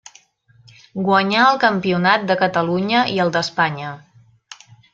[1.09, 3.93] Guanyà el campionat de Catalunya i el d'Espanya.